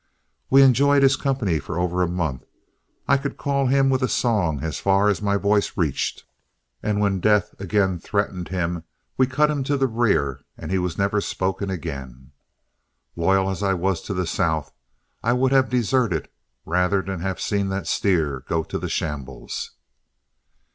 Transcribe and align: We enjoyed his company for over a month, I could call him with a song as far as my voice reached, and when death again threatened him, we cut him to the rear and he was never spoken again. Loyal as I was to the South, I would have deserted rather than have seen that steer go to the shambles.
We 0.49 0.63
enjoyed 0.63 1.03
his 1.03 1.15
company 1.15 1.59
for 1.59 1.77
over 1.77 2.01
a 2.01 2.07
month, 2.07 2.45
I 3.07 3.17
could 3.17 3.37
call 3.37 3.67
him 3.67 3.91
with 3.91 4.01
a 4.01 4.07
song 4.09 4.63
as 4.63 4.79
far 4.79 5.09
as 5.09 5.21
my 5.21 5.37
voice 5.37 5.77
reached, 5.77 6.23
and 6.81 6.99
when 6.99 7.19
death 7.19 7.53
again 7.59 7.99
threatened 7.99 8.47
him, 8.47 8.83
we 9.15 9.27
cut 9.27 9.51
him 9.51 9.63
to 9.65 9.77
the 9.77 9.85
rear 9.85 10.43
and 10.57 10.71
he 10.71 10.79
was 10.79 10.97
never 10.97 11.21
spoken 11.21 11.69
again. 11.69 12.31
Loyal 13.15 13.47
as 13.47 13.61
I 13.61 13.75
was 13.75 14.01
to 14.01 14.15
the 14.15 14.25
South, 14.25 14.73
I 15.21 15.33
would 15.33 15.51
have 15.51 15.69
deserted 15.69 16.29
rather 16.65 17.03
than 17.03 17.19
have 17.19 17.39
seen 17.39 17.67
that 17.69 17.85
steer 17.85 18.43
go 18.47 18.63
to 18.63 18.79
the 18.79 18.89
shambles. 18.89 19.73